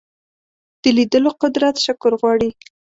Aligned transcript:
د 0.81 0.83
لیدلو 0.97 1.31
قدرت 1.41 1.75
شکر 1.85 2.11
غواړي 2.21 2.49